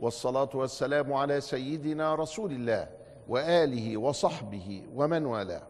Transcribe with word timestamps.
والصلاة 0.00 0.50
والسلام 0.54 1.12
على 1.12 1.40
سيدنا 1.40 2.14
رسول 2.14 2.52
الله 2.52 2.88
وآله 3.28 3.96
وصحبه 3.96 4.82
ومن 4.94 5.26
والاه. 5.26 5.62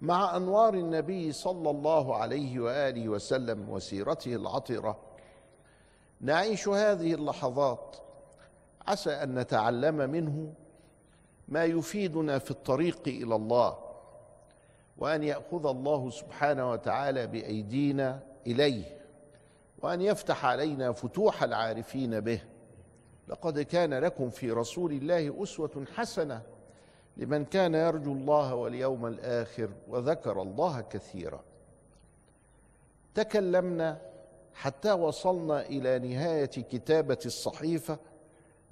مع 0.00 0.36
أنوار 0.36 0.74
النبي 0.74 1.32
صلى 1.32 1.70
الله 1.70 2.16
عليه 2.16 2.60
وآله 2.60 3.08
وسلم 3.08 3.68
وسيرته 3.70 4.34
العطرة 4.34 4.98
نعيش 6.20 6.68
هذه 6.68 7.14
اللحظات. 7.14 7.96
عسى 8.86 9.10
أن 9.10 9.38
نتعلم 9.38 9.96
منه 10.10 10.52
ما 11.48 11.64
يفيدنا 11.64 12.38
في 12.38 12.50
الطريق 12.50 13.00
إلى 13.06 13.34
الله 13.36 13.78
وأن 14.98 15.22
يأخذ 15.22 15.66
الله 15.66 16.10
سبحانه 16.10 16.70
وتعالى 16.70 17.26
بأيدينا 17.26 18.20
إليه. 18.46 18.97
وأن 19.82 20.00
يفتح 20.00 20.44
علينا 20.44 20.92
فتوح 20.92 21.42
العارفين 21.42 22.20
به. 22.20 22.40
لقد 23.28 23.60
كان 23.60 23.94
لكم 23.94 24.30
في 24.30 24.50
رسول 24.50 24.92
الله 24.92 25.42
أسوة 25.42 25.84
حسنة 25.94 26.42
لمن 27.16 27.44
كان 27.44 27.74
يرجو 27.74 28.12
الله 28.12 28.54
واليوم 28.54 29.06
الآخر 29.06 29.70
وذكر 29.88 30.42
الله 30.42 30.80
كثيرا. 30.80 31.44
تكلمنا 33.14 34.00
حتى 34.54 34.92
وصلنا 34.92 35.60
إلى 35.66 35.98
نهاية 35.98 36.44
كتابة 36.46 37.18
الصحيفة 37.26 37.98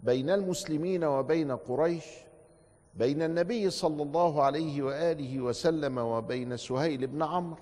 بين 0.03 0.31
المسلمين 0.31 1.05
وبين 1.05 1.57
قريش 1.57 2.05
بين 2.95 3.23
النبي 3.23 3.71
صلى 3.71 4.03
الله 4.03 4.43
عليه 4.43 4.83
وآله 4.83 5.41
وسلم 5.41 5.99
وبين 5.99 6.57
سهيل 6.57 7.07
بن 7.07 7.23
عمرو. 7.23 7.61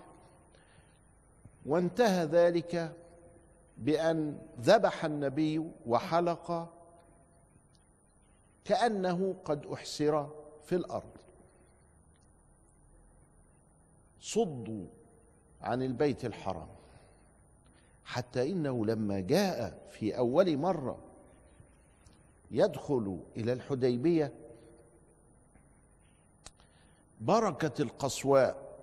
وانتهى 1.67 2.25
ذلك 2.25 2.93
بأن 3.79 4.39
ذبح 4.61 5.05
النبي 5.05 5.71
وحلق 5.87 6.75
كأنه 8.65 9.35
قد 9.45 9.67
أحسر 9.67 10.31
في 10.63 10.75
الأرض. 10.75 11.17
صدوا 14.21 14.87
عن 15.61 15.83
البيت 15.83 16.25
الحرام 16.25 16.69
حتى 18.05 18.53
إنه 18.53 18.87
لما 18.87 19.21
جاء 19.21 19.87
في 19.91 20.19
أول 20.19 20.57
مرة 20.57 20.99
يدخل 22.51 23.21
إلى 23.37 23.53
الحديبية 23.53 24.33
بركة 27.21 27.83
القصواء 27.83 28.79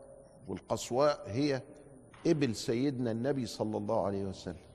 والقصواء 0.47 1.29
هي 1.29 1.61
إبل 2.27 2.55
سيدنا 2.55 3.11
النبي 3.11 3.45
صلى 3.45 3.77
الله 3.77 4.05
عليه 4.05 4.25
وسلم. 4.25 4.70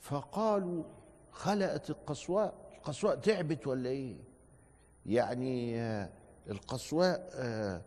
فقالوا 0.00 0.84
خلقت 1.30 1.90
القصواء 1.90 2.54
القصواء 2.76 3.16
تعبت 3.16 3.66
ولا 3.66 3.88
إيه؟ 3.90 4.16
يعني 5.06 5.80
آه، 5.80 6.08
القصواء 6.50 7.30
آه، 7.34 7.82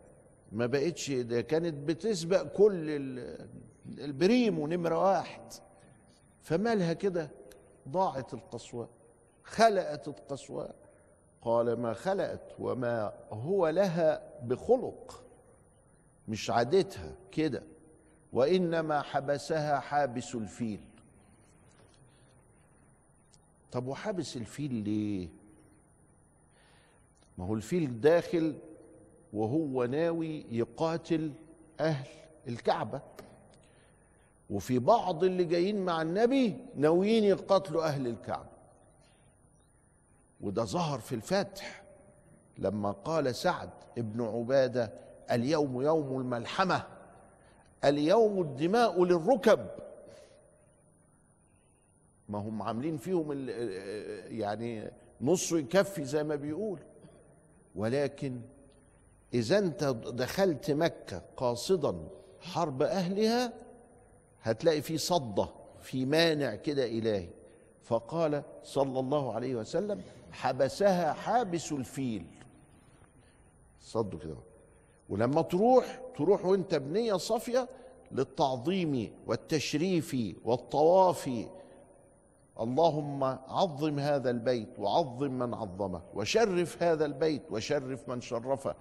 ما 0.52 0.66
بقتش 0.66 1.11
ده 1.11 1.41
كانت 1.41 1.73
بتسبق 1.73 2.41
كل 2.44 2.90
البريمو 4.00 4.68
نمرة 4.68 5.00
واحد. 5.00 5.41
فمالها 6.41 6.94
كده؟ 6.94 7.29
ضاعت 7.90 8.34
القصواء 8.34 8.90
خلقت 9.44 10.07
القصواء. 10.07 10.75
قال 11.41 11.79
ما 11.79 11.94
خلقت 11.94 12.56
وما 12.59 13.13
هو 13.31 13.69
لها 13.69 14.22
بخلق 14.44 15.23
مش 16.28 16.50
عادتها 16.50 17.16
كده. 17.31 17.63
وإنما 18.34 19.02
حبسها 19.02 19.79
حابس 19.79 20.35
الفيل. 20.35 20.81
طب 23.73 23.88
وحابس 23.88 24.38
الفيل 24.38 24.73
ليه؟ 24.73 25.29
ما 27.38 27.45
هو 27.45 27.53
الفيل 27.53 28.01
داخل 28.01 28.56
وهو 29.34 29.85
ناوي 29.85 30.45
يقاتل 30.51 31.31
أهل 31.79 32.07
الكعبة. 32.47 33.01
وفي 34.50 34.79
بعض 34.79 35.23
اللي 35.23 35.44
جايين 35.44 35.85
مع 35.85 36.01
النبي 36.01 36.57
ناويين 36.75 37.23
يقاتلوا 37.23 37.84
أهل 37.84 38.07
الكعبة. 38.07 38.50
وده 40.41 40.63
ظهر 40.63 41.00
في 41.00 41.16
الفتح 41.16 41.84
لما 42.57 42.91
قال 42.91 43.35
سعد 43.35 43.69
ابن 43.97 44.22
عبادة 44.22 44.94
اليوم 45.31 45.81
يوم 45.81 46.19
الملحمة 46.19 46.84
اليوم 47.84 48.41
الدماء 48.41 49.03
للركب. 49.03 49.83
ما 52.29 52.39
هم 52.39 52.61
عاملين 52.61 52.97
فيهم 52.97 53.47
يعني 54.39 54.91
نص 55.22 55.51
يكفي 55.51 56.06
زي 56.06 56.23
ما 56.23 56.35
بيقول. 56.35 56.79
ولكن 57.75 58.41
إذا 59.34 59.57
أنت 59.57 59.84
دخلت 60.07 60.72
مكة 60.72 61.22
قاصدا 61.38 61.95
حرب 62.41 62.81
أهلها 62.81 63.53
هتلاقي 64.41 64.81
في 64.81 64.97
صدة 64.97 65.50
في 65.81 66.06
مانع 66.06 66.56
كده 66.56 66.85
إلهي. 66.85 67.28
فقال 67.84 68.44
صلى 68.63 69.00
الله 69.00 69.34
عليه 69.34 69.55
وسلم 69.55 70.01
حبسها 70.31 71.13
حابس 71.13 71.72
الفيل. 71.72 72.25
صدوا 73.81 74.19
كده. 74.19 74.38
ولما 75.09 75.41
تروح 75.41 76.01
تروح 76.17 76.45
وأنت 76.45 76.75
بنية 76.75 77.13
صافية 77.13 77.69
للتعظيم 78.11 79.11
والتشريف 79.28 80.17
والطواف 80.45 81.29
اللهم 82.59 83.24
عظم 83.47 84.00
هذا 84.00 84.30
البيت 84.30 84.80
وعظم 84.80 85.31
من 85.31 85.53
عظمه 85.53 86.02
وشرف 86.14 86.84
هذا 86.84 87.06
البيت 87.06 87.52
وشرف 87.52 88.09
من 88.09 88.22
شرفه. 88.22 88.75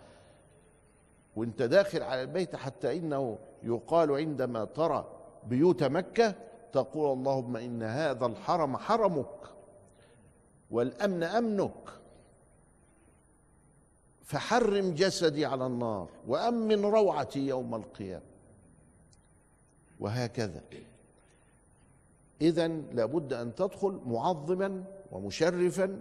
وانت 1.36 1.62
داخل 1.62 2.02
على 2.02 2.22
البيت 2.22 2.56
حتى 2.56 2.98
إنه 2.98 3.38
يقال 3.62 4.12
عندما 4.12 4.64
ترى 4.64 5.06
بيوت 5.46 5.84
مكة 5.84 6.34
تقول 6.72 7.18
اللهم 7.18 7.56
إن 7.56 7.82
هذا 7.82 8.26
الحرم 8.26 8.76
حرمك 8.76 9.40
والأمن 10.70 11.22
أمنك. 11.22 11.88
فحرم 14.22 14.94
جسدي 14.94 15.46
على 15.46 15.66
النار 15.66 16.08
وأمن 16.28 16.84
روعتي 16.84 17.46
يوم 17.46 17.74
القيامة. 17.74 18.32
وهكذا. 20.00 20.60
اذا 22.42 22.68
لابد 22.68 23.32
أن 23.32 23.54
تدخل 23.54 24.00
معظما 24.06 24.84
ومشرفا 25.12 26.00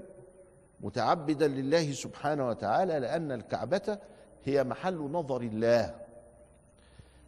متعبدا 0.81 1.47
لله 1.47 1.91
سبحانه 1.91 2.47
وتعالى 2.47 2.99
لأن 2.99 3.31
الكعبة 3.31 3.97
هي 4.43 4.63
محل 4.63 4.97
نظر 4.97 5.41
الله. 5.41 5.95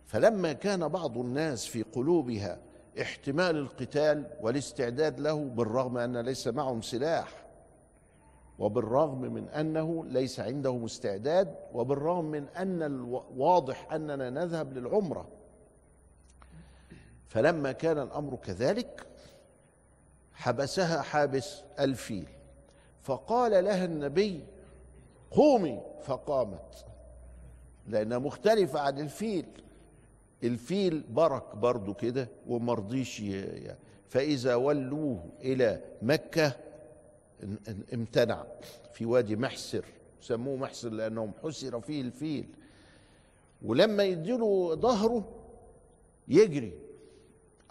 فلما 0.05 0.53
كان 0.53 0.87
بعض 0.87 1.17
الناس 1.17 1.65
في 1.65 1.81
قلوبها 1.83 2.59
احتمال 3.01 3.55
القتال 3.55 4.27
والاستعداد 4.41 5.19
له 5.19 5.43
بالرغم 5.43 5.97
أن 5.97 6.17
ليس 6.17 6.47
معهم 6.47 6.81
سلاح 6.81 7.45
وبالرغم 8.59 9.21
من 9.21 9.49
أنه 9.49 10.05
ليس 10.05 10.39
عندهم 10.39 10.83
استعداد 10.83 11.55
وبالرغم 11.73 12.25
من 12.25 12.47
أن 12.47 12.83
الواضح 12.83 13.93
أننا 13.93 14.29
نذهب 14.29 14.73
للعمرة 14.73 15.27
فلما 17.33 17.71
كان 17.71 17.99
الأمر 17.99 18.35
كذلك 18.35 19.07
حبسها 20.33 21.01
حابس 21.01 21.61
الفيل. 21.79 22.27
فقال 23.01 23.63
لها 23.65 23.85
النبي 23.85 24.43
قومي. 25.31 25.81
فقامت. 26.03 26.85
لأنها 27.87 28.17
مختلفة 28.17 28.79
عن 28.79 28.99
الفيل. 28.99 29.45
الفيل 30.43 31.03
برك 31.09 31.55
برضو 31.55 31.93
كده 31.93 32.27
ومرضيش 32.47 33.23
فإذا 34.09 34.55
ولوه 34.55 35.25
إلى 35.41 35.81
مكة 36.01 36.55
امتنع. 37.93 38.43
في 38.93 39.05
وادي 39.05 39.35
محسر 39.35 39.85
سموه 40.21 40.57
محسر 40.57 40.89
لأنهم 40.89 41.31
حسر 41.43 41.81
فيه 41.81 42.01
الفيل. 42.01 42.47
ولما 43.61 44.03
يديله 44.03 44.75
ظهره 44.75 45.31
يجري. 46.27 46.73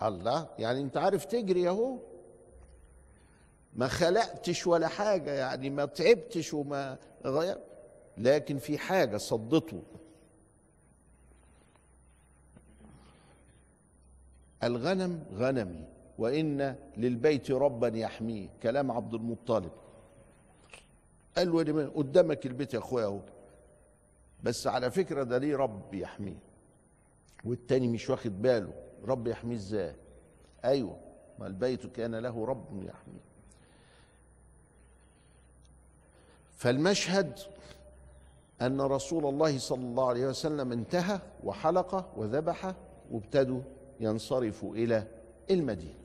الله. 0.09 0.49
يعني 0.59 0.81
انت 0.81 0.97
عارف 0.97 1.25
تجري 1.25 1.69
اهو. 1.69 1.99
ما 3.75 3.89
خلقتش 3.89 4.67
ولا 4.67 4.89
حاجة 4.89 5.31
يعني 5.31 5.71
ما 5.71 5.85
تعبتش 5.85 6.55
وما 6.55 6.99
غير. 7.25 7.59
لكن 8.19 8.59
في 8.59 8.79
حاجة 8.79 9.17
صدته. 9.17 9.83
الغنم 14.63 15.25
غنمي 15.35 15.85
وإن 16.19 16.77
للبيت 16.97 17.51
ربا 17.51 17.89
يحميه 17.89 18.49
كلام 18.63 18.91
عبد 18.91 19.15
المطلب. 19.15 19.73
قال 21.37 21.53
له 21.53 21.87
قدامك 21.87 22.47
البيت 22.47 22.75
يا 22.75 22.79
أخويا 22.79 23.05
أهو. 23.05 23.21
بس 24.43 24.67
على 24.67 24.91
فكرة 24.91 25.23
ده 25.23 25.39
ليه 25.39 25.57
رب 25.57 25.95
يحميه. 25.95 26.52
والتاني 27.45 27.89
مش 27.89 28.11
واخد 28.11 28.43
باله. 28.43 28.73
رب 29.05 29.27
يحميه 29.27 29.57
إزاي؟ 29.57 29.97
أيوه 30.65 30.99
ما 31.39 31.47
البيت 31.47 31.87
كان 31.87 32.15
له 32.15 32.45
رب 32.47 32.83
يحميه. 32.83 33.33
فالمشهد 36.57 37.39
أن 38.63 38.81
رسول 38.81 39.27
الله 39.27 39.59
صلى 39.59 39.83
الله 39.83 40.09
عليه 40.09 40.27
وسلم 40.27 40.73
انتهى 40.73 41.21
وحلق 41.45 42.19
وذبح 42.19 42.75
وابتدوا 43.11 43.61
ينصرفوا 44.01 44.75
إلى 44.75 45.07
المدينة. 45.51 45.99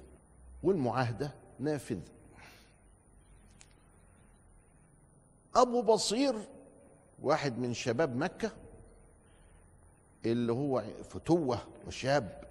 والمعاهدة 0.63 1.33
نافذة. 1.59 2.11
أبو 5.55 5.81
بصير 5.81 6.35
واحد 7.21 7.57
من 7.57 7.73
شباب 7.73 8.15
مكة 8.15 8.51
اللي 10.25 10.51
هو 10.53 10.83
فتوة 11.03 11.59
وشاب. 11.87 12.43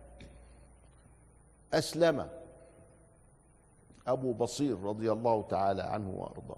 أسلم 1.73 2.29
أبو 4.07 4.33
بصير 4.33 4.81
رضي 4.81 5.13
الله 5.13 5.43
تعالى 5.43 5.83
عنه 5.83 6.11
وأرضاه. 6.11 6.57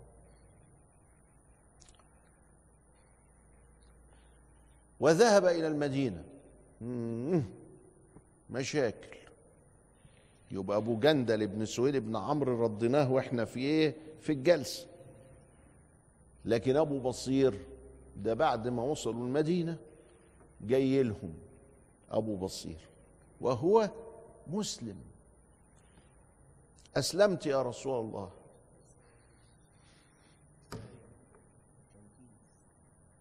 وذهب 5.00 5.44
إلى 5.46 5.66
المدينة. 5.66 6.24
مشاكل. 8.50 9.18
يبقى 10.50 10.76
أبو 10.76 10.96
جندل 10.98 11.46
بن 11.46 11.64
سهيل 11.64 12.00
بن 12.00 12.16
عمرو 12.16 12.64
رديناه 12.64 13.12
وإحنا 13.12 13.44
في 13.44 13.60
إيه؟ 13.60 13.94
في 14.20 14.32
الجلسه 14.32 14.86
لكن 16.44 16.76
أبو 16.76 16.98
بصير 16.98 17.66
ده 18.16 18.34
بعد 18.34 18.68
ما 18.68 18.82
وصلوا 18.82 19.26
المدينة 19.26 19.78
جاي 20.60 21.02
لهم 21.02 21.34
أبو 22.10 22.36
بصير 22.36 22.88
وهو 23.40 23.90
مسلم. 24.46 24.96
أسلمت 26.96 27.46
يا 27.46 27.62
رسول 27.62 28.00
الله. 28.00 28.30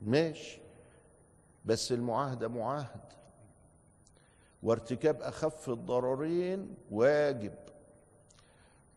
ماشي. 0.02 0.60
بس 1.66 1.92
المعاهدة 1.92 2.48
معاهد. 2.48 3.02
وارتكاب 4.64 5.22
أخف 5.22 5.70
الضررين 5.70 6.76
واجب. 6.92 7.54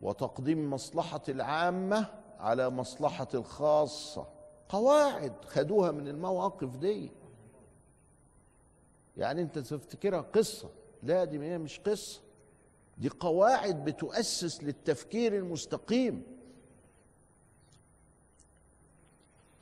وتقديم 0.00 0.70
مصلحة 0.70 1.22
العامة 1.28 2.06
على 2.38 2.70
مصلحة 2.70 3.28
الخاصة. 3.34 4.26
قواعد 4.69 5.44
خدوها 5.44 5.90
من 5.90 6.08
المواقف 6.08 6.76
دي. 6.76 7.10
يعني 9.20 9.43
انت 9.43 9.58
تفتكرها 9.58 10.20
قصة. 10.20 10.70
لا 11.02 11.25
دي 11.25 11.38
هي 11.38 11.58
مش 11.58 11.81
قصة. 11.81 12.20
دي 12.99 13.08
قواعد 13.08 13.84
بتؤسس 13.84 14.64
للتفكير 14.64 15.37
المستقيم. 15.37 16.22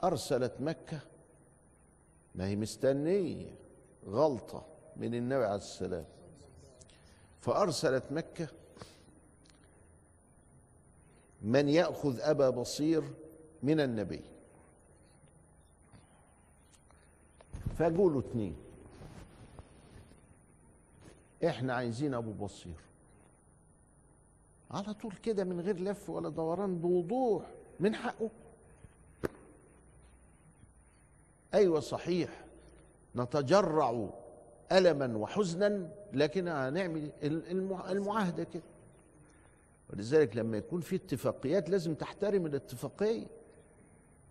أرسلت 0.04 0.54
مكة 0.60 1.00
ما 2.34 2.46
هي 2.46 2.56
مستنية 2.56 3.54
غلطة 4.06 4.66
من 4.96 5.14
النبي 5.14 5.44
عليه 5.44 5.56
السلام 5.56 6.04
فأرسلت 7.40 8.04
مكة 8.10 8.48
من 11.42 11.68
يأخذ 11.68 12.20
أبا 12.20 12.50
بصير 12.50 13.04
من 13.62 13.80
النبي. 13.80 14.22
فقولوا 17.78 18.20
اتنين. 18.20 18.67
إحنا 21.46 21.74
عايزين 21.74 22.14
أبو 22.14 22.32
بصير. 22.32 22.76
على 24.70 24.94
طول 24.94 25.12
كده 25.12 25.44
من 25.44 25.60
غير 25.60 25.80
لف 25.80 26.10
ولا 26.10 26.28
دوران 26.28 26.78
بوضوح 26.78 27.42
من 27.80 27.94
حقه. 27.94 28.30
أيوه 31.54 31.80
صحيح 31.80 32.44
نتجرع 33.16 34.08
ألما 34.72 35.16
وحزنا 35.16 35.90
لكن 36.12 36.48
هنعمل 36.48 37.10
المعاهدة 37.90 38.44
كده. 38.44 38.62
ولذلك 39.90 40.36
لما 40.36 40.56
يكون 40.56 40.80
في 40.80 40.96
اتفاقيات 40.96 41.70
لازم 41.70 41.94
تحترم 41.94 42.46
الاتفاقية. 42.46 43.26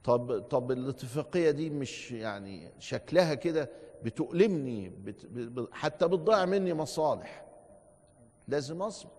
طب 0.03 0.39
طب 0.41 0.71
الاتفاقية 0.71 1.51
دي 1.51 1.69
مش 1.69 2.11
يعني 2.11 2.71
شكلها 2.79 3.33
كده 3.33 3.69
بتؤلمني 4.03 4.89
بت 4.89 5.27
حتى 5.71 6.07
بتضيع 6.07 6.45
مني 6.45 6.73
مصالح. 6.73 7.45
لازم 8.47 8.81
أصبر. 8.81 9.11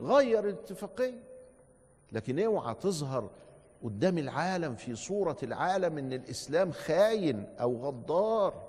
غير 0.00 0.48
الاتفاقية. 0.48 1.22
لكن 2.12 2.38
اوعى 2.38 2.74
تظهر 2.74 3.30
قدام 3.84 4.18
العالم 4.18 4.74
في 4.74 4.94
صورة 4.94 5.36
العالم 5.42 5.98
إن 5.98 6.12
الإسلام 6.12 6.72
خاين 6.72 7.46
أو 7.60 7.76
غدار 7.76 8.68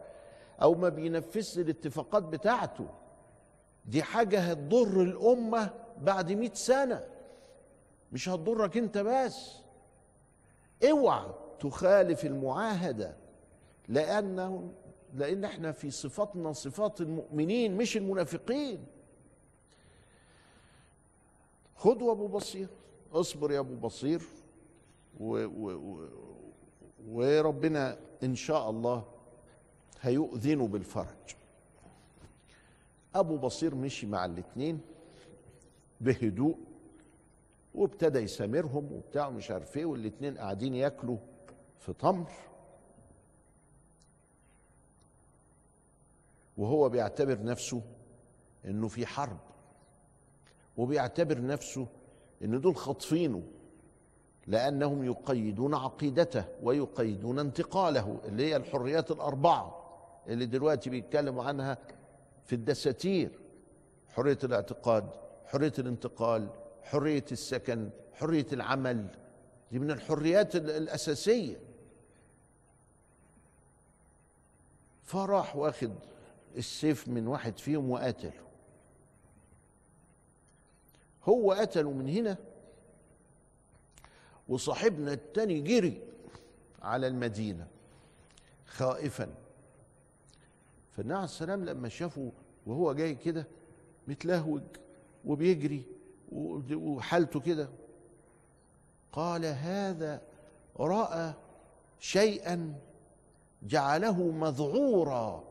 أو 0.62 0.75
ما 0.75 0.89
بينفذش 0.89 1.57
الاتفاقات 1.60 2.24
بتاعته. 2.24 2.88
دي 3.86 4.04
حاجة 4.04 4.39
هتضر 4.39 5.01
الأمة 5.01 5.69
بعد 6.01 6.31
مئة 6.31 6.54
سنة. 6.54 7.04
مش 8.12 8.30
هتضرك 8.30 8.77
أنت 8.77 8.98
بس. 8.98 9.64
اوعى 10.83 11.25
تخالف 11.60 12.25
المعاهدة 12.25 13.16
لأنه 13.88 14.72
لأن 15.16 15.45
إحنا 15.45 15.72
في 15.72 15.92
صفاتنا 15.92 16.54
صفات 16.54 17.01
المؤمنين 17.01 17.77
مش 17.77 17.98
المنافقين. 17.98 18.86
خد 21.75 22.04
ابو 22.04 22.27
بصير 22.27 22.68
اصبر 23.13 23.51
يا 23.51 23.60
ابو 23.60 23.75
بصير 23.75 24.22
و 25.19 25.45
و 25.45 26.08
وربنا 27.08 27.98
إن 28.24 28.36
شاء 28.36 28.70
الله 28.70 29.03
هيؤذنوا 30.01 30.67
بالفرج. 30.67 31.36
أبو 33.15 33.38
بصير 33.38 33.75
مشي 33.75 34.08
مع 34.08 34.25
الاثنين 34.25 34.82
بهدوء 36.01 36.58
وابتدى 37.75 38.20
يسامرهم 38.20 38.91
وبتاع 38.91 39.29
مش 39.29 39.51
عارف 39.51 39.77
إيه 39.77 39.86
والاثنين 39.86 40.38
قاعدين 40.38 40.75
ياكلوا 40.75 41.17
في 41.79 41.94
تمر. 41.94 42.32
وهو 46.58 46.89
بيعتبر 46.89 47.44
نفسه 47.44 47.82
إنه 48.65 48.88
في 48.88 49.05
حرب. 49.05 49.38
وبيعتبر 50.77 51.41
نفسه 51.46 51.88
إن 52.44 52.62
دول 52.62 52.75
خاطفينه 52.75 53.44
لأنهم 54.48 55.03
يقيدون 55.03 55.74
عقيدته 55.74 56.46
ويقيدون 56.63 57.39
انتقاله 57.39 58.20
اللي 58.25 58.46
هي 58.46 58.55
الحريات 58.55 59.12
الأربعة 59.12 59.82
اللي 60.27 60.46
دلوقتي 60.46 60.89
بيتكلموا 60.89 61.44
عنها 61.44 61.77
في 62.46 62.53
الدساتير. 62.55 63.39
حرية 64.10 64.38
الاعتقاد 64.44 65.10
حرية 65.46 65.74
الانتقال 65.79 66.50
حرية 66.86 67.25
السكن 67.32 67.89
حرية 68.13 68.48
العمل. 68.54 69.08
دي 69.72 69.80
من 69.80 69.92
الحريات 69.92 70.56
الأساسية. 70.56 71.60
فراح 75.04 75.56
واخد 75.56 75.94
السيف 76.58 77.08
من 77.08 77.27
واحد 77.27 77.60
فيهم 77.60 77.92
وقتله 77.92 78.46
هو 81.24 81.51
قتله 81.51 81.92
من 81.92 82.10
هنا 82.10 82.38
وصاحبنا 84.48 85.13
التاني 85.13 85.62
جري 85.62 86.01
على 86.82 87.08
المدينة 87.08 87.68
خائفا. 88.65 89.36
فالنبي 90.92 91.13
عليه 91.13 91.24
السلام 91.25 91.65
لما 91.65 91.89
شافه 91.89 92.32
وهو 92.65 92.94
جاي 92.94 93.15
كده 93.15 93.48
متلهوج 94.08 94.62
وبيجري 95.25 95.84
وحالته 96.32 97.39
كده. 97.39 97.70
قال 99.12 99.46
هذا 99.46 100.22
رأى 100.79 101.34
شيئا 102.00 102.79
جعله 103.63 104.24
مذعورا. 104.32 105.44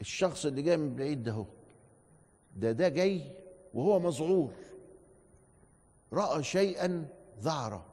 الشخص 0.00 0.46
اللي 0.46 0.62
جاي 0.62 0.76
من 0.76 0.96
بعيد 0.96 1.22
ده 1.22 1.44
ده 2.56 2.72
ده 2.72 2.88
جاي 2.88 3.32
وهو 3.74 3.98
مذعور. 3.98 4.52
رأى 6.12 6.42
شيئا 6.42 7.08
ذعره 7.40 7.86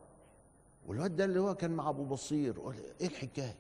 والواد 0.87 1.15
ده 1.15 1.25
اللي 1.25 1.39
هو 1.39 1.55
كان 1.55 1.71
مع 1.71 1.89
أبو 1.89 2.03
بصير 2.05 2.59
قال 2.59 2.75
إيه 3.01 3.07
الحكاية؟ 3.07 3.55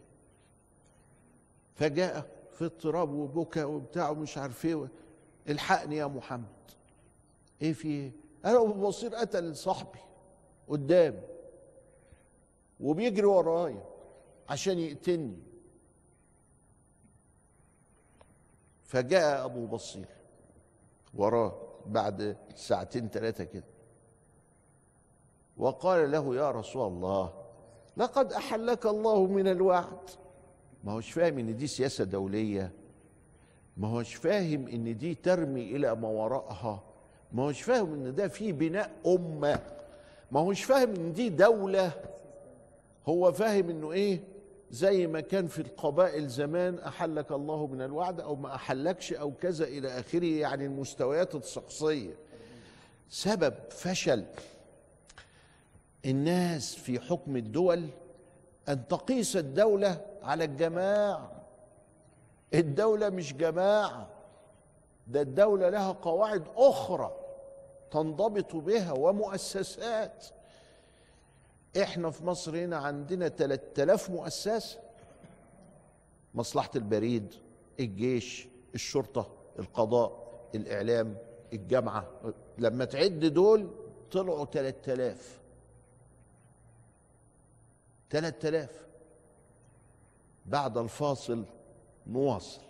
فجاء 1.75 2.29
في 2.51 2.65
اضطراب 2.65 3.09
وبكى 3.09 3.63
وبتاع 3.63 4.09
ومش 4.09 4.37
عارف 4.37 4.65
إيه. 4.65 4.87
الحقني 5.49 5.95
يا 5.95 6.05
محمد. 6.05 6.45
إيه 7.61 7.73
في 7.73 7.87
إيه 7.87 8.11
قال 8.45 8.55
ابو 8.55 8.87
بصير 8.87 9.15
قتل 9.15 9.55
صاحبي 9.55 9.99
قدامي 10.67 11.21
وبيجري 12.79 13.25
ورايا 13.25 13.83
عشان 14.49 14.79
يقتلني. 14.79 15.39
فجاء 18.83 19.45
أبو 19.45 19.65
بصير 19.65 20.07
وراه 21.13 21.61
بعد 21.85 22.37
ساعتين 22.55 23.09
ثلاثة 23.09 23.43
كده. 23.43 23.63
وقال 25.57 26.11
له 26.11 26.35
يا 26.35 26.51
رسول 26.51 26.87
الله 26.87 27.33
لقد 27.97 28.33
أحلك 28.33 28.85
الله 28.85 29.25
من 29.25 29.47
الوعد. 29.47 30.09
ما 30.83 30.91
هوش 30.91 31.11
فاهم 31.11 31.39
إن 31.39 31.55
دي 31.55 31.67
سياسة 31.67 32.03
دولية. 32.03 32.71
ما 33.77 33.87
هوش 33.87 34.15
فاهم 34.15 34.67
إن 34.67 34.97
دي 34.97 35.15
ترمي 35.15 35.75
إلى 35.75 35.95
ما 35.95 36.07
وراءها. 36.07 36.83
ما 37.31 37.43
هوش 37.43 37.61
فاهم 37.61 37.93
إن 37.93 38.15
ده 38.15 38.27
في 38.27 38.51
بناء 38.51 38.91
أمة. 39.05 39.59
ما 40.31 40.39
هوش 40.39 40.63
فاهم 40.63 40.95
إن 40.95 41.13
دي 41.13 41.29
دولة. 41.29 41.91
هو 43.07 43.31
فاهم 43.31 43.69
إنه 43.69 43.91
إيه؟ 43.91 44.19
زي 44.71 45.07
ما 45.07 45.19
كان 45.19 45.47
في 45.47 45.59
القبائل 45.61 46.27
زمان 46.27 46.79
أحلك 46.79 47.31
الله 47.31 47.67
من 47.67 47.81
الوعد 47.81 48.19
أو 48.21 48.35
ما 48.35 48.55
أحلكش 48.55 49.13
أو 49.13 49.31
كذا 49.31 49.65
إلى 49.65 49.99
آخره 49.99 50.25
يعني 50.25 50.65
المستويات 50.65 51.35
الشخصية. 51.35 52.13
سبب 53.09 53.53
فشل 53.69 54.23
الناس 56.05 56.75
في 56.75 56.99
حكم 56.99 57.35
الدول 57.37 57.87
أن 58.69 58.87
تقيس 58.87 59.37
الدولة 59.37 60.01
على 60.23 60.43
الجماعة. 60.43 61.31
الدولة 62.53 63.09
مش 63.09 63.33
جماعة. 63.33 64.07
ده 65.07 65.21
الدولة 65.21 65.69
لها 65.69 65.91
قواعد 65.91 66.43
أخرى 66.55 67.15
تنضبط 67.91 68.55
بها 68.55 68.91
ومؤسسات. 68.91 70.25
إحنا 71.81 72.09
في 72.11 72.25
مصر 72.25 72.57
هنا 72.57 72.77
عندنا 72.77 73.27
3000 73.29 74.09
مؤسسة. 74.09 74.79
مصلحة 76.35 76.71
البريد 76.75 77.33
الجيش 77.79 78.47
الشرطة 78.75 79.27
القضاء 79.59 80.27
الإعلام 80.55 81.17
الجامعة. 81.53 82.07
لما 82.57 82.85
تعد 82.85 83.19
دول 83.19 83.69
طلعوا 84.11 84.45
3000 84.45 85.39
3000 88.09 88.69
بعد 90.45 90.77
الفاصل 90.77 91.45
نواصل 92.07 92.61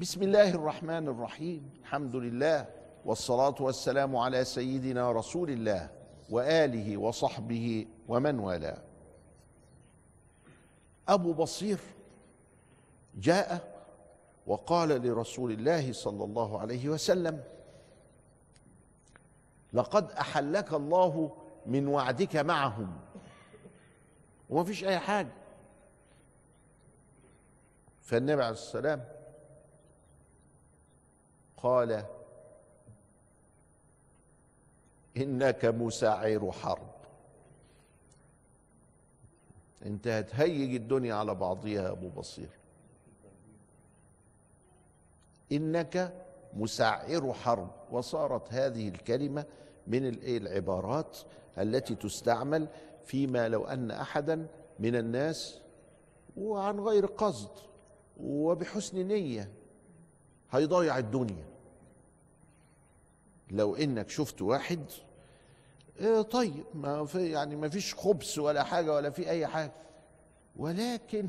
بسم 0.00 0.22
الله 0.22 0.50
الرحمن 0.54 1.08
الرحيم. 1.08 1.70
الحمد 1.80 2.16
لله 2.16 2.66
والصلاة 3.04 3.54
والسلام 3.60 4.16
على 4.16 4.44
سيدنا 4.44 5.12
رسول 5.12 5.50
الله 5.50 5.90
وآله 6.30 6.96
وصحبه 6.96 7.86
ومن 8.08 8.38
والاه. 8.38 8.78
أبو 11.08 11.32
بصير 11.32 11.78
جاء 13.14 13.78
وقال 14.46 14.88
لرسول 14.88 15.52
الله 15.52 15.92
صلى 15.92 16.24
الله 16.24 16.60
عليه 16.60 16.88
وسلم 16.88 17.44
لقد 19.72 20.12
أحلك 20.12 20.72
الله 20.72 21.36
من 21.66 21.88
وعدك 21.88 22.36
معهم. 22.36 23.00
وما 24.50 24.64
فيش 24.64 24.84
أي 24.84 24.98
حاجة. 24.98 25.34
فالنبي 28.00 28.42
عليه 28.42 28.52
السلام 28.52 29.17
قال 31.62 32.04
إنك 35.16 35.64
مساعر 35.64 36.52
حرب. 36.52 36.88
انت 39.86 40.08
هتهيج 40.08 40.74
الدنيا 40.74 41.14
على 41.14 41.34
بعضها 41.34 41.70
يا 41.70 41.90
أبو 41.90 42.08
بصير. 42.08 42.48
إنك 45.52 46.24
مسعر 46.56 47.32
حرب. 47.32 47.70
وصارت 47.90 48.52
هذه 48.52 48.88
الكلمة 48.88 49.44
من 49.86 50.06
العبارات 50.06 51.18
التي 51.58 51.94
تستعمل 51.94 52.68
فيما 53.04 53.48
لو 53.48 53.64
أن 53.64 53.90
أحدا 53.90 54.46
من 54.78 54.96
الناس 54.96 55.60
وعن 56.36 56.80
غير 56.80 57.06
قصد 57.06 57.50
وبحسن 58.20 59.08
نية 59.08 59.50
هيضيع 60.50 60.98
الدنيا. 60.98 61.47
لو 63.50 63.74
إنك 63.76 64.10
شفت 64.10 64.42
واحد 64.42 64.84
إيه 66.00 66.22
طيب 66.22 66.64
ما 66.74 67.04
في 67.04 67.30
يعني 67.30 67.56
ما 67.56 67.68
فيش 67.68 67.94
خبث 67.94 68.38
ولا 68.38 68.64
حاجة 68.64 68.94
ولا 68.94 69.10
في 69.10 69.30
أي 69.30 69.46
حاجة. 69.46 69.72
ولكن 70.56 71.28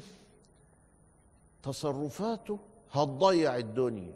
تصرفاته 1.64 2.60
هتضيع 2.92 3.58
الدنيا. 3.58 4.14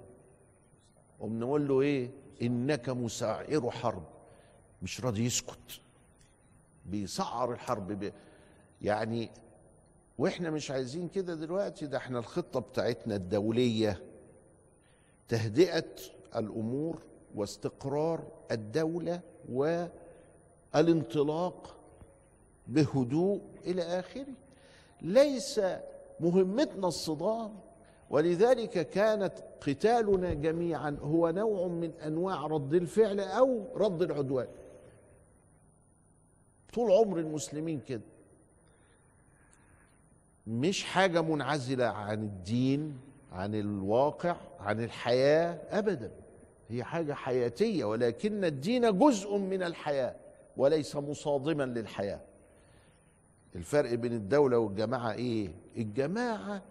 وبنقول 1.19 1.67
له 1.67 1.81
إيه؟ 1.81 2.09
إنك 2.41 2.89
مسعر 2.89 3.71
حرب. 3.71 4.03
مش 4.81 5.01
راضي 5.01 5.25
يسكت. 5.25 5.79
بيسعر 6.85 7.51
الحرب 7.53 7.91
بي 7.91 8.13
يعني 8.81 9.29
وإحنا 10.17 10.49
مش 10.49 10.71
عايزين 10.71 11.07
كده 11.07 11.35
دلوقتي 11.35 11.85
ده 11.87 11.97
إحنا 11.97 12.19
الخطة 12.19 12.59
بتاعتنا 12.59 13.15
الدولية. 13.15 14.03
تهدئة 15.27 15.85
الأمور 16.35 17.01
واستقرار 17.35 18.23
الدولة 18.51 19.21
والانطلاق 20.73 21.75
بهدوء 22.67 23.41
إلى 23.65 23.81
آخره. 23.81 24.25
ليس 25.01 25.61
مهمتنا 26.19 26.87
الصدام 26.87 27.55
ولذلك 28.09 28.89
كانت 28.89 29.33
قتالنا 29.67 30.33
جميعا 30.33 30.97
هو 31.01 31.29
نوع 31.29 31.67
من 31.67 31.91
أنواع 31.91 32.47
رد 32.47 32.73
الفعل 32.73 33.19
أو 33.19 33.65
رد 33.75 34.01
العدوان. 34.01 34.47
طول 36.73 36.91
عمر 36.91 37.19
المسلمين 37.19 37.79
كده. 37.79 38.01
مش 40.47 40.83
حاجة 40.83 41.21
منعزلة 41.21 41.85
عن 41.85 42.23
الدين 42.23 42.99
عن 43.31 43.55
الواقع 43.55 44.35
عن 44.59 44.83
الحياة 44.83 45.59
ابدا. 45.69 46.11
هي 46.73 46.83
حاجة 46.83 47.13
حياتية 47.13 47.85
ولكن 47.85 48.43
الدين 48.45 48.97
جزء 48.99 49.37
من 49.37 49.63
الحياة 49.63 50.15
وليس 50.57 50.95
مصادما 50.95 51.63
للحياة. 51.63 52.21
الفرق 53.55 53.93
بين 53.93 54.13
الدولة 54.13 54.57
والجماعة 54.57 55.11
إيه؟ 55.11 55.49
الجماعة 55.77 56.61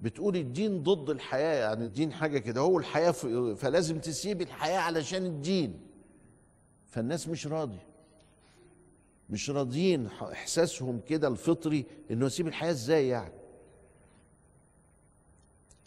بتقول 0.00 0.36
الدين 0.36 0.82
ضد 0.82 1.10
الحياة 1.10 1.60
يعني 1.68 1.84
الدين 1.84 2.12
حاجة 2.12 2.38
كده 2.38 2.60
هو 2.60 2.78
الحياة 2.78 3.10
فلازم 3.54 3.98
تسيب 3.98 4.42
الحياة 4.42 4.78
علشان 4.78 5.26
الدين. 5.26 5.80
فالناس 6.86 7.28
مش 7.28 7.46
راضية. 7.46 7.86
مش 9.30 9.50
راضيين 9.50 10.06
إحساسهم 10.32 11.00
كده 11.08 11.28
الفطري 11.28 11.84
إنه 12.10 12.26
يسيب 12.26 12.46
الحياة 12.46 12.70
إزاي 12.70 13.08
يعني؟ 13.08 13.39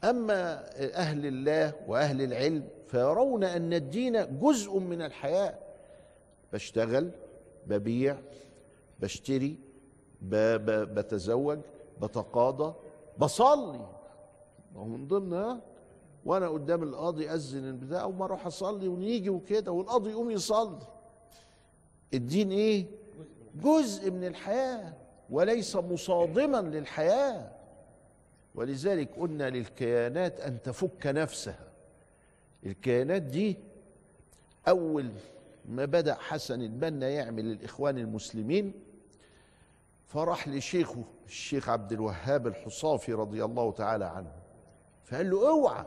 أما 0.04 0.70
أهل 0.96 1.26
الله 1.26 1.74
وأهل 1.88 2.22
العلم 2.22 2.68
فيرون 2.88 3.44
أن 3.44 3.74
الدين 3.74 4.40
جزء 4.40 4.80
من 4.80 5.02
الحياة. 5.02 5.60
بشتغل 6.54 7.12
ببيع 7.68 8.18
بشتري 9.00 9.58
بتزوج 10.22 11.60
بتقاضى 12.02 12.74
بصلي. 13.18 13.88
من 14.76 15.08
ضمن 15.08 15.60
وأنا 16.26 16.50
قدام 16.50 16.84
القاضي 16.84 17.30
اذن 17.30 17.70
البتاع 17.70 18.06
وما 18.06 18.26
أروح 18.26 18.46
أصلي 18.46 18.88
ونيجي 18.88 19.30
وكده 19.30 19.72
والقاضي 19.72 20.10
يقوم 20.10 20.32
يصلي. 20.32 20.80
الدين 22.14 22.52
إيه؟ 22.52 22.86
جزء 23.56 24.12
من 24.12 24.24
الحياة 24.24 24.94
وليس 25.30 25.76
مصادما 25.76 26.58
للحياة. 26.62 27.52
ولذلك 28.56 29.10
قلنا 29.20 29.50
للكيانات 29.50 30.40
أن 30.40 30.62
تفك 30.62 31.08
نفسها. 31.08 31.68
الكيانات 32.66 33.22
دي 33.22 33.58
أول 34.68 35.10
ما 35.70 35.86
بدأ 35.86 36.14
حسن 36.14 36.62
البنا 36.62 37.10
يعمل 37.10 37.46
الإخوان 37.52 37.98
المسلمين 37.98 38.74
فراح 40.06 40.48
لشيخه 40.48 41.04
الشيخ 41.28 41.70
عبد 41.70 41.92
الوهاب 41.92 42.48
الحصافي 42.48 43.14
رضي 43.14 43.44
الله 43.46 43.72
تعالى 43.72 44.06
عنه 44.06 44.32
فقال 45.04 45.30
له 45.30 45.50
اوعى. 45.50 45.86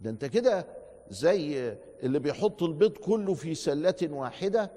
ده 0.00 0.10
انت 0.10 0.24
كده 0.24 0.66
زي 1.10 1.74
اللي 2.02 2.18
بيحط 2.18 2.62
البيض 2.62 2.92
كله 2.92 3.34
في 3.34 3.54
سلة 3.54 3.94
واحدة 4.10 4.70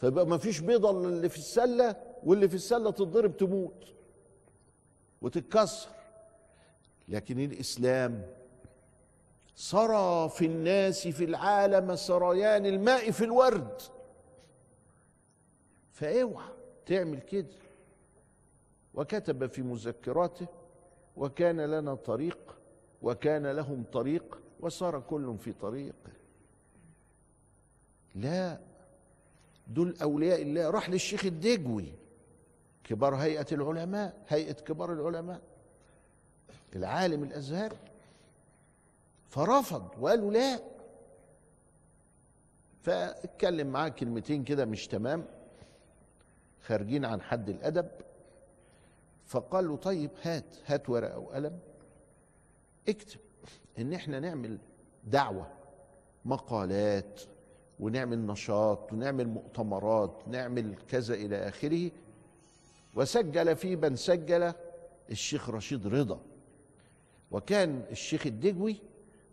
فيبقى 0.00 0.26
ما 0.26 0.38
فيش 0.38 0.60
بيضة 0.60 0.90
اللي 0.90 1.28
في 1.28 1.38
السلة 1.38 1.96
واللي 2.24 2.48
في 2.48 2.54
السلة 2.54 2.90
تتضرب 2.90 3.36
تموت. 3.36 3.94
وتتكسر. 5.22 5.88
لكن 7.08 7.38
الإسلام 7.40 8.26
سرى 9.54 10.28
في 10.28 10.46
الناس 10.46 11.08
في 11.08 11.24
العالم 11.24 11.96
سريان 11.96 12.66
الماء 12.66 13.10
في 13.10 13.24
الورد. 13.24 13.82
فأوعى 15.92 16.48
تعمل 16.86 17.20
كده. 17.20 17.56
وكتب 18.94 19.46
في 19.46 19.62
مذكراته 19.62 20.46
وكان 21.16 21.60
لنا 21.60 21.94
طريق 21.94 22.38
وكان 23.02 23.46
لهم 23.46 23.84
طريق 23.92 24.38
وصار 24.60 25.00
كل 25.00 25.36
في 25.38 25.52
طريقه 25.52 26.12
لا 28.14 28.60
دول 29.66 29.96
أولياء 30.02 30.42
الله. 30.42 30.70
راح 30.70 30.90
للشيخ 30.90 31.24
الدجوي. 31.24 31.92
كبار 32.88 33.14
هيئة 33.14 33.46
العلماء 33.52 34.24
هيئة 34.28 34.52
كبار 34.52 34.92
العلماء. 34.92 35.40
العالم 36.76 37.22
الازهري 37.22 37.76
فرفض 39.28 39.88
وقالوا 40.00 40.30
لا. 40.32 40.60
فاتكلم 42.82 43.66
معاه 43.66 43.88
كلمتين 43.88 44.44
كده 44.44 44.64
مش 44.64 44.86
تمام 44.86 45.24
خارجين 46.62 47.04
عن 47.04 47.22
حد 47.22 47.48
الأدب. 47.48 47.88
فقال 49.26 49.68
له 49.68 49.76
طيب 49.76 50.10
هات 50.22 50.56
هات 50.66 50.88
ورقة 50.90 51.18
وقلم 51.18 51.58
اكتب 52.88 53.20
إن 53.78 53.92
إحنا 53.92 54.20
نعمل 54.20 54.58
دعوة 55.04 55.46
مقالات 56.24 57.20
ونعمل 57.80 58.26
نشاط 58.26 58.92
ونعمل 58.92 59.28
مؤتمرات 59.28 60.22
نعمل 60.26 60.74
كذا 60.88 61.14
إلى 61.14 61.48
آخره. 61.48 61.90
وسجل 62.98 63.56
في 63.56 63.76
من 63.76 63.96
سجل 63.96 64.52
الشيخ 65.10 65.50
رشيد 65.50 65.86
رضا. 65.86 66.20
وكان 67.30 67.84
الشيخ 67.90 68.26
الدجوي 68.26 68.76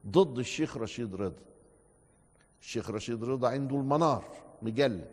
ضد 0.07 0.39
الشيخ 0.39 0.77
رشيد 0.77 1.15
رضا. 1.15 1.41
الشيخ 2.61 2.89
رشيد 2.89 3.23
رضا 3.23 3.49
عنده 3.49 3.75
المنار 3.75 4.23
مجلة 4.61 5.07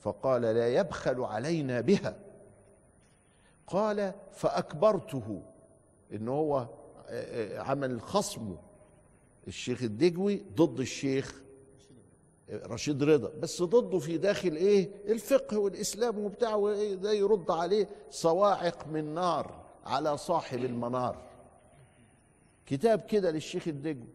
فقال 0.00 0.42
لا 0.42 0.74
يبخل 0.74 1.20
علينا 1.20 1.80
بها. 1.80 2.16
قال 3.66 4.14
فأكبرته 4.32 5.42
إن 6.12 6.28
هو 6.28 6.66
عمل 7.54 8.00
خصمه. 8.00 8.58
الشيخ 9.48 9.82
الدجوي 9.82 10.42
ضد 10.56 10.80
الشيخ 10.80 11.42
رشيد 12.50 13.02
رضا 13.02 13.32
بس 13.40 13.62
ضده 13.62 13.98
في 13.98 14.18
داخل 14.18 14.52
إيه؟ 14.56 14.90
الفقه 15.08 15.58
والإسلام 15.58 16.18
وبتاع 16.18 16.56
ده 16.94 17.12
يرد 17.12 17.50
عليه 17.50 17.88
صواعق 18.10 18.86
من 18.88 19.14
نار 19.14 19.64
على 19.84 20.16
صاحب 20.18 20.64
المنار. 20.64 21.16
كتاب 22.66 23.00
كده 23.00 23.30
للشيخ 23.30 23.68
الدجوي 23.68 24.08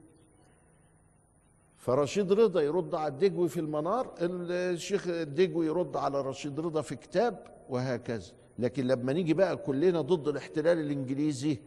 فرشيد 1.78 2.34
رضا 2.34 2.62
يرد 2.62 2.96
على 2.96 3.08
الدجوي 3.14 3.50
في 3.50 3.60
المنار 3.60 4.14
الشيخ 4.22 5.08
الدجوي 5.08 5.66
يرد 5.66 5.98
على 5.98 6.22
رشيد 6.22 6.60
رضا 6.60 6.82
في 6.82 6.96
كتاب 6.96 7.44
وهكذا. 7.70 8.32
لكن 8.60 8.88
لما 8.88 9.14
نيجي 9.14 9.34
بقى 9.34 9.58
كلنا 9.58 10.02
ضد 10.02 10.28
الاحتلال 10.28 10.80
الإنجليزي 10.80 11.58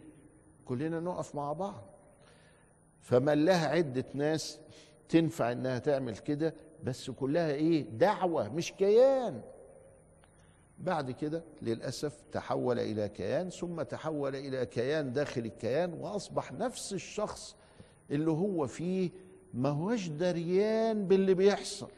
كلنا 0.64 1.00
نقف 1.00 1.34
مع 1.34 1.52
بعض. 1.52 1.84
فمن 3.00 3.44
لها 3.44 3.68
عدة 3.68 4.04
ناس 4.14 4.58
تنفع 5.08 5.52
إنها 5.52 5.78
تعمل 5.78 6.16
كده 6.16 6.54
بس 6.84 7.10
كلها 7.10 7.50
إيه؟ 7.52 7.82
دعوة 7.90 8.48
مش 8.48 8.72
كيان. 8.72 9.42
بعد 10.78 11.10
كده 11.10 11.42
للأسف 11.62 12.22
تحول 12.32 12.78
إلى 12.78 13.08
كيان 13.08 13.50
ثم 13.50 13.82
تحول 13.82 14.36
إلى 14.36 14.66
كيان 14.66 15.12
داخل 15.12 15.40
الكيان 15.40 15.92
وأصبح 15.92 16.52
نفس 16.52 16.92
الشخص 16.92 17.56
اللي 18.10 18.30
هو 18.30 18.66
فيه 18.66 19.10
ما 19.54 19.68
هوش 19.68 20.08
دريان 20.08 21.06
باللي 21.08 21.34
بيحصل. 21.34 21.90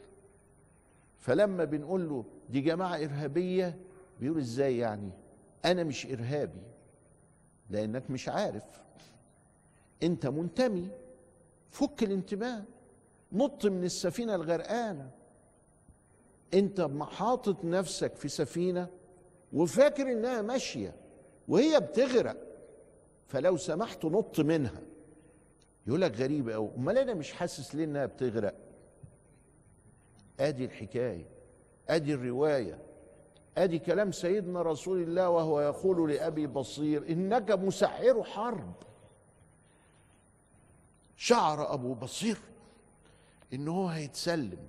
فلما 1.19 1.63
بنقول 1.63 2.09
له 2.09 2.25
دي 2.49 2.61
جماعة 2.61 2.95
إرهابية 2.95 3.77
بيقول 4.19 4.37
إزاي 4.37 4.77
يعني؟ 4.77 5.11
أنا 5.65 5.83
مش 5.83 6.05
إرهابي 6.05 6.61
لأنك 7.69 8.09
مش 8.11 8.29
عارف. 8.29 8.63
أنت 10.03 10.27
منتمي 10.27 10.89
فك 11.71 12.03
الانتماء. 12.03 12.63
نط 13.31 13.65
من 13.65 13.83
السفينة 13.83 14.35
الغرقانة. 14.35 15.11
أنت 16.53 16.89
حاطط 17.01 17.63
نفسك 17.65 18.15
في 18.15 18.27
سفينة 18.27 18.87
وفاكر 19.53 20.11
إنها 20.11 20.41
ماشية 20.41 20.95
وهي 21.47 21.79
بتغرق 21.79 22.37
فلو 23.27 23.57
سمحت 23.57 24.05
نط 24.05 24.39
منها. 24.39 24.81
يقول 25.87 26.01
لك 26.01 26.15
غريبة 26.17 26.55
أوي 26.55 26.71
أمال 26.77 26.97
أنا 26.97 27.13
مش 27.13 27.33
حاسس 27.33 27.75
ليه 27.75 27.83
إنها 27.83 28.05
بتغرق؟ 28.05 28.55
آدي 30.39 30.65
الحكاية 30.65 31.25
آدي 31.89 32.13
الرواية 32.13 32.79
آدي 33.57 33.79
كلام 33.79 34.11
سيدنا 34.11 34.61
رسول 34.61 35.01
الله 35.01 35.29
وهو 35.29 35.61
يقول 35.61 36.11
لأبي 36.11 36.47
بصير 36.47 37.09
إنك 37.09 37.51
مسعر 37.51 38.23
حرب. 38.23 38.73
شعر 41.15 41.73
أبو 41.73 41.93
بصير 41.93 42.37
إن 43.53 43.67
هو 43.67 43.87
هيتسلم. 43.87 44.67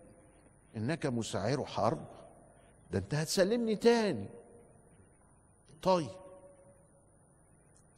إنك 0.77 1.07
مسعر 1.07 1.65
حرب. 1.65 2.07
ده 2.91 2.99
أنت 2.99 3.15
هتسلمني 3.15 3.77
تاني. 3.77 4.29
طيب. 5.83 6.11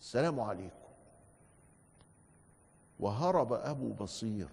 السلام 0.00 0.40
عليكم. 0.40 0.74
وهرب 3.00 3.52
أبو 3.52 3.92
بصير. 3.92 4.48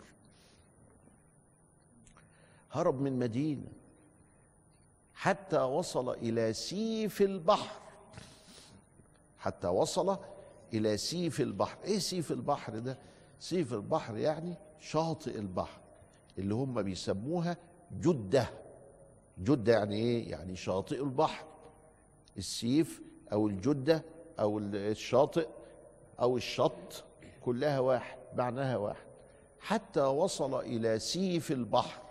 هرب 2.71 3.01
من 3.01 3.19
مدينة. 3.19 3.67
حتى 5.13 5.59
وصل 5.59 6.13
إلى 6.13 6.53
سيف 6.53 7.21
البحر. 7.21 7.81
حتى 9.39 9.67
وصل 9.67 10.17
إلى 10.73 10.97
سيف 10.97 11.41
البحر. 11.41 11.77
إيه 11.83 11.99
سيف 11.99 12.31
البحر 12.31 12.79
ده؟ 12.79 12.97
سيف 13.39 13.73
البحر 13.73 14.17
يعني 14.17 14.55
شاطئ 14.79 15.39
البحر. 15.39 15.86
اللي 16.37 16.53
هم 16.53 16.81
بيسموها 16.81 17.57
جدة. 17.99 18.49
جدة 19.39 19.73
يعني 19.73 19.95
إيه؟ 19.95 20.31
يعني 20.31 20.55
شاطئ 20.55 21.03
البحر. 21.03 21.45
السيف 22.37 23.01
أو 23.31 23.47
الجدة 23.47 24.03
أو 24.39 24.59
الشاطئ 24.59 25.47
أو 26.19 26.37
الشط 26.37 27.03
كلها 27.41 27.79
واحد 27.79 28.17
معناها 28.35 28.77
واحد. 28.77 29.07
حتى 29.59 30.01
وصل 30.01 30.59
إلى 30.59 30.99
سيف 30.99 31.51
البحر. 31.51 32.01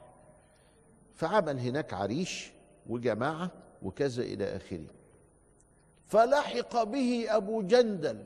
فعمل 1.14 1.58
هناك 1.58 1.94
عريش 1.94 2.52
وجماعة 2.88 3.50
وكذا 3.82 4.22
إلى 4.22 4.56
آخره. 4.56 4.86
فلحق 6.06 6.82
به 6.82 7.26
أبو 7.36 7.62
جندل 7.62 8.24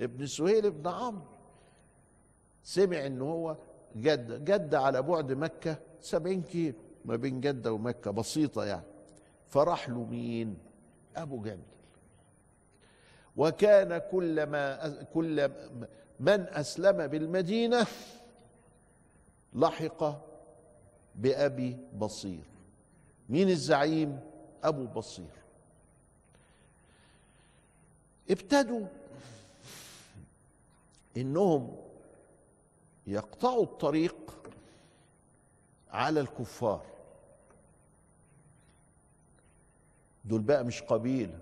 ابن 0.00 0.26
سهيل 0.26 0.70
بن 0.70 0.90
عمرو. 0.90 1.22
سمع 2.62 3.06
إن 3.06 3.20
هو 3.20 3.56
جدة 3.96 4.38
جدة 4.38 4.80
على 4.80 5.02
بعد 5.02 5.32
مكة 5.32 5.78
سبعين 6.00 6.42
كيلو. 6.42 6.74
ما 7.04 7.16
بين 7.16 7.40
جدة 7.40 7.72
ومكة 7.72 8.10
بسيطة 8.10 8.64
يعني. 8.64 8.86
فراح 9.48 9.88
له 9.88 10.04
مين؟ 10.04 10.58
أبو 11.16 11.42
جندل. 11.42 11.62
وكان 13.36 14.02
كل 14.10 14.42
ما 14.46 14.92
كل 15.14 15.50
من 16.20 16.40
أسلم 16.40 17.06
بالمدينة 17.06 17.86
لحق 19.54 20.20
بأبي 21.14 21.76
بصير. 21.98 22.44
مين 23.28 23.50
الزعيم؟ 23.50 24.20
أبو 24.64 24.86
بصير. 24.86 25.32
ابتدوا 28.30 28.86
إنهم 31.16 31.76
يقطعوا 33.06 33.62
الطريق 33.62 34.16
على 35.90 36.20
الكفار. 36.20 36.86
دول 40.24 40.40
بقى 40.40 40.64
مش 40.64 40.82
قبيله 40.82 41.38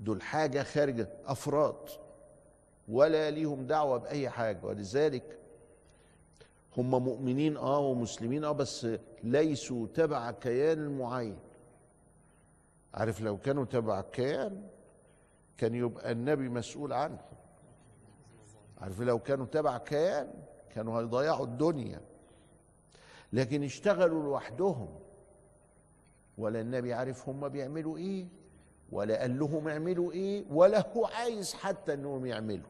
دول 0.00 0.22
حاجة 0.22 0.62
خارجة 0.62 1.08
افراد 1.26 1.88
ولا 2.88 3.30
ليهم 3.30 3.66
دعوة 3.66 3.98
بأي 3.98 4.28
حاجة. 4.30 4.64
ولذلك 4.66 5.38
هم 6.76 7.04
مؤمنين 7.04 7.56
آه 7.56 7.78
ومسلمين 7.78 8.44
آه 8.44 8.52
بس 8.52 8.86
ليسوا 9.24 9.86
تبع 9.94 10.30
كيان 10.30 10.98
معين. 10.98 11.38
عارف 12.94 13.20
لو 13.20 13.38
كانوا 13.38 13.64
تبع 13.64 14.00
كيان 14.00 14.68
كان 15.58 15.74
يبقى 15.74 16.12
النبي 16.12 16.48
مسؤول 16.48 16.92
عنهم 16.92 17.18
عارف 18.80 19.00
لو 19.00 19.18
كانوا 19.18 19.46
تبع 19.46 19.78
كيان 19.78 20.28
كانوا 20.74 21.00
هيضيعوا 21.00 21.46
الدنيا. 21.46 22.00
لكن 23.32 23.62
اشتغلوا 23.62 24.22
لوحدهم. 24.22 24.98
ولا 26.38 26.60
النبي 26.60 26.92
عارف 26.92 27.28
هم 27.28 27.48
بيعملوا 27.48 27.96
إيه؟ 27.96 28.26
ولا 28.92 29.20
قال 29.20 29.38
لهم 29.38 29.68
اعملوا 29.68 30.12
إيه؟ 30.12 30.44
ولا 30.50 30.92
هو 30.96 31.04
عايز 31.06 31.54
حتى 31.54 31.94
إنهم 31.94 32.26
يعملوا. 32.26 32.68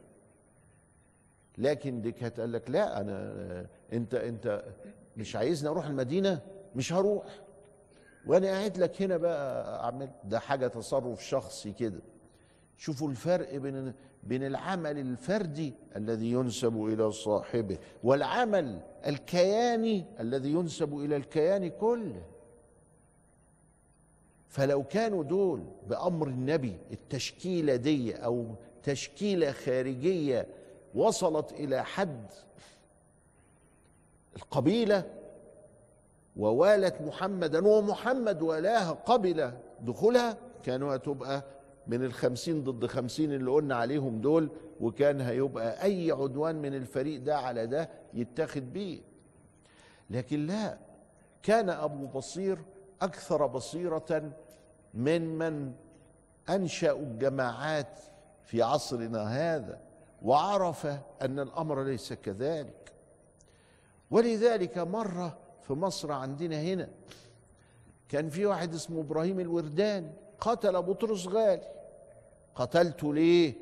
لكن 1.57 2.01
دي 2.01 2.11
كانت 2.11 2.39
قال 2.39 2.51
لك 2.51 2.69
لا 2.69 3.01
أنا 3.01 3.67
أنت 3.93 4.13
أنت 4.13 4.63
مش 5.17 5.35
عايزني 5.35 5.69
أروح 5.69 5.85
المدينة؟ 5.85 6.41
مش 6.75 6.93
هروح. 6.93 7.25
وأنا 8.27 8.47
قاعد 8.47 8.77
لك 8.77 9.01
هنا 9.01 9.17
بقى 9.17 9.79
أعمل. 9.83 10.09
ده 10.23 10.39
حاجة 10.39 10.67
تصرف 10.67 11.23
شخصي 11.23 11.73
كده. 11.73 11.99
شوفوا 12.77 13.09
الفرق 13.09 13.55
بين 13.55 13.93
بين 14.23 14.43
العمل 14.45 14.97
الفردي 14.99 15.73
الذي 15.95 16.31
ينسب 16.31 16.85
إلى 16.85 17.11
صاحبه 17.11 17.77
والعمل 18.03 18.79
الكياني 19.07 20.05
الذي 20.19 20.51
ينسب 20.51 20.97
إلى 20.97 21.15
الكيان 21.15 21.67
كله. 21.69 22.21
فلو 24.47 24.83
كانوا 24.83 25.23
دول 25.23 25.63
بأمر 25.87 26.27
النبي 26.27 26.77
التشكيله 26.91 27.75
دي 27.75 28.15
أو 28.15 28.45
تشكيلة 28.83 29.51
خارجية 29.51 30.47
وصلت 30.95 31.51
إلى 31.51 31.83
حد 31.85 32.25
القبيلة 34.35 35.03
ووالت 36.37 37.01
محمدا 37.01 37.67
ومحمد 37.67 38.41
ولاها 38.41 38.91
قبل 38.91 39.51
دخولها 39.81 40.37
كانوا 40.63 40.95
هتبقى 40.95 41.43
من 41.87 42.03
الخمسين 42.05 42.63
ضد 42.63 42.85
خمسين 42.85 43.33
اللي 43.33 43.51
قلنا 43.51 43.75
عليهم 43.75 44.21
دول 44.21 44.49
وكان 44.81 45.21
هيبقى 45.21 45.83
أي 45.83 46.11
عدوان 46.11 46.55
من 46.61 46.73
الفريق 46.75 47.21
ده 47.21 47.37
على 47.37 47.67
ده 47.67 47.89
يتخذ 48.13 48.61
بيه. 48.61 49.01
لكن 50.09 50.45
لا 50.47 50.77
كان 51.43 51.69
أبو 51.69 52.05
بصير 52.07 52.57
أكثر 53.01 53.45
بصيرة 53.47 54.31
من 54.93 55.37
من 55.37 55.73
أنشأوا 56.49 56.99
الجماعات 57.01 57.99
في 58.43 58.61
عصرنا 58.61 59.23
هذا 59.55 59.79
وعرف 60.23 60.85
أن 61.21 61.39
الأمر 61.39 61.83
ليس 61.83 62.13
كذلك. 62.13 62.91
ولذلك 64.11 64.77
مرة 64.77 65.37
في 65.61 65.73
مصر 65.73 66.11
عندنا 66.11 66.61
هنا 66.61 66.89
كان 68.09 68.29
في 68.29 68.45
واحد 68.45 68.73
اسمه 68.73 68.99
إبراهيم 69.01 69.39
الورداني 69.39 70.11
قتل 70.41 70.81
بطرس 70.81 71.27
غالي. 71.27 71.67
قتلته 72.55 73.13
ليه؟ 73.13 73.53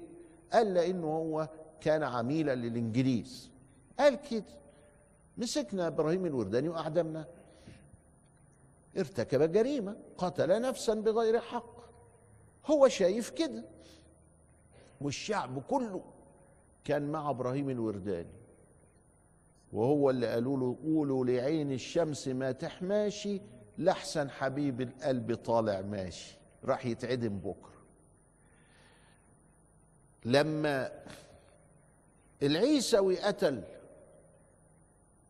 قال 0.53 0.73
لأنه 0.73 1.07
هو 1.07 1.49
كان 1.81 2.03
عميلا 2.03 2.55
للإنجليز. 2.55 3.51
قال 3.99 4.15
كده. 4.29 4.43
مسكنا 5.37 5.87
إبراهيم 5.87 6.25
الورداني 6.25 6.69
وأعدمنا. 6.69 7.25
ارتكب 8.97 9.51
جريمة. 9.51 9.95
قتل 10.17 10.61
نفسا 10.61 10.93
بغير 10.93 11.39
حق. 11.39 11.79
هو 12.65 12.87
شايف 12.87 13.29
كده. 13.29 13.63
والشعب 15.01 15.61
كله 15.61 16.01
كان 16.83 17.11
مع 17.11 17.29
إبراهيم 17.29 17.69
الورداني. 17.69 18.39
وهو 19.73 20.09
اللي 20.09 20.27
قالوا 20.27 20.57
له 20.57 20.77
قولوا 20.83 21.25
لعين 21.25 21.71
الشمس 21.71 22.27
ما 22.27 22.51
تحماشي 22.51 23.41
لحسن 23.77 24.29
حبيب 24.29 24.81
القلب 24.81 25.35
طالع 25.35 25.81
ماشي. 25.81 26.38
راح 26.65 26.85
يتعدم 26.85 27.37
بكرة. 27.37 27.79
لما 30.25 30.91
العيسوي 32.43 33.19
قتل 33.19 33.63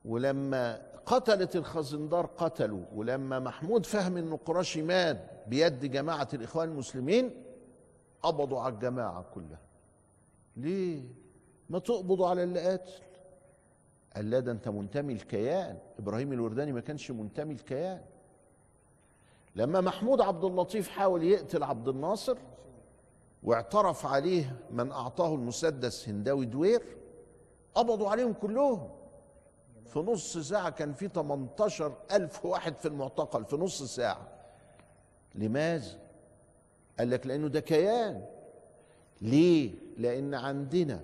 ولما 0.05 0.81
قتلت 1.05 1.55
الخزندار 1.55 2.25
قتلوا 2.25 2.85
ولما 2.95 3.39
محمود 3.39 3.85
فهمي 3.85 4.19
النقرشي 4.19 4.81
مات 4.81 5.17
بيد 5.47 5.85
جماعة 5.85 6.27
الإخوان 6.33 6.69
المسلمين 6.69 7.43
قبضوا 8.21 8.59
على 8.59 8.73
الجماعة 8.73 9.25
كلها. 9.33 9.59
ليه؟ 10.57 11.01
ما 11.69 11.79
تقبضوا 11.79 12.27
على 12.27 12.43
اللي 12.43 12.59
قاتل. 12.59 12.91
قال 14.15 14.29
لا 14.29 14.39
ده 14.39 14.51
أنت 14.51 14.67
منتمي 14.67 15.13
الكيان 15.13 15.77
إبراهيم 15.99 16.33
الورداني 16.33 16.71
ما 16.71 16.79
كانش 16.79 17.11
منتمي 17.11 17.53
الكيان 17.53 18.01
لما 19.55 19.81
محمود 19.81 20.21
عبد 20.21 20.43
اللطيف 20.43 20.89
حاول 20.89 21.23
يقتل 21.23 21.63
عبد 21.63 21.87
الناصر 21.87 22.37
واعترف 23.43 24.05
عليه 24.05 24.55
من 24.71 24.91
أعطاه 24.91 25.35
المسدس 25.35 26.09
هنداوي 26.09 26.45
دوير 26.45 26.81
قبضوا 27.75 28.09
عليهم 28.09 28.33
كلهم 28.33 28.89
في 29.85 29.99
نص 29.99 30.37
ساعة 30.37 30.69
كان 30.69 30.93
في 30.93 31.07
18 31.07 31.93
ألف 32.11 32.45
واحد 32.45 32.75
في 32.77 32.87
المعتقل 32.87 33.45
في 33.45 33.55
نص 33.55 33.83
ساعة 33.83 34.27
لماذا؟ 35.35 35.99
قال 36.99 37.09
لك 37.09 37.27
لأنه 37.27 37.47
ده 37.47 37.59
كيان 37.59 38.25
ليه؟ 39.21 39.71
لأن 39.97 40.33
عندنا 40.33 41.01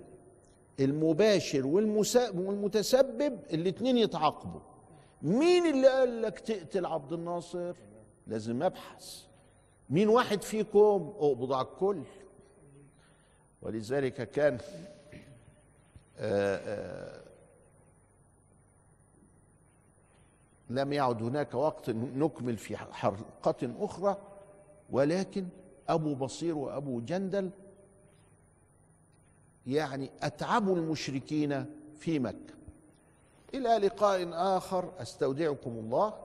المباشر 0.79 1.67
والمتسبب 1.67 3.39
الاتنين 3.53 3.97
يتعاقبوا 3.97 4.59
مين 5.21 5.65
اللي 5.75 5.87
قال 5.87 6.21
لك 6.21 6.39
تقتل 6.39 6.85
عبد 6.85 7.13
الناصر؟ 7.13 7.75
لازم 8.27 8.63
أبحث. 8.63 9.21
مين 9.89 10.09
واحد 10.09 10.41
فيكم؟ 10.41 11.13
أقبض 11.19 11.53
على 11.53 11.67
الكل. 11.67 12.01
ولذلك 13.61 14.31
كان 14.31 14.57
آآ 16.17 16.59
آآ 16.65 17.21
لم 20.69 20.93
يعد 20.93 21.23
هناك 21.23 21.53
وقت 21.53 21.89
نكمل 21.89 22.57
في 22.57 22.77
حلقة 22.77 23.73
أخرى 23.79 24.17
ولكن 24.89 25.47
أبو 25.89 26.15
بصير 26.15 26.57
وأبو 26.57 26.99
جندل 26.99 27.49
يعني 29.67 30.09
أتعبوا 30.21 30.75
المشركين 30.75 31.65
في 31.97 32.19
مكة. 32.19 32.53
إلى 33.53 33.69
لقاء 33.69 34.29
آخر. 34.33 34.93
أستودعكم 35.01 35.71
الله. 35.71 36.24